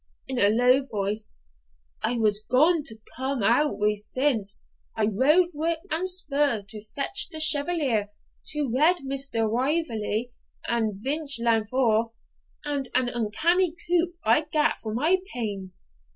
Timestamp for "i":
2.01-2.17, 4.97-5.05, 14.25-14.45